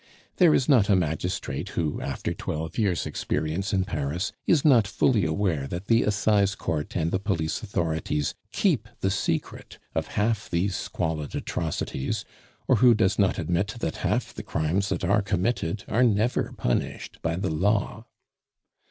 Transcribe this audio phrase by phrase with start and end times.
[0.37, 5.25] There is not a magistrate who, after twelve years' experience in Paris, is not fully
[5.25, 10.75] aware that the Assize Court and the police authorities keep the secret of half these
[10.75, 12.25] squalid atrocities,
[12.67, 17.19] or who does not admit that half the crimes that are committed are never punished
[17.21, 18.05] by the law.